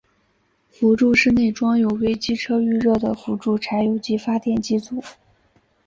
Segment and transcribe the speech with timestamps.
[0.67, 4.99] 辅助室内装有为机车预热的辅助柴油机发电机组。